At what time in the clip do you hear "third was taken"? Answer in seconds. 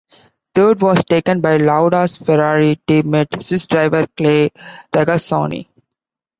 0.55-1.41